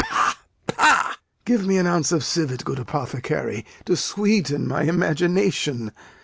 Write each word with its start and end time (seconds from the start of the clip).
pah, 0.03 0.33
pah! 0.65 1.13
Give 1.45 1.63
me 1.63 1.77
an 1.77 1.85
ounce 1.85 2.11
of 2.11 2.23
civet, 2.23 2.65
good 2.65 2.79
apothecary, 2.79 3.67
to 3.85 3.95
sweeten 3.95 4.67
my 4.67 4.81
imagination. 4.85 5.91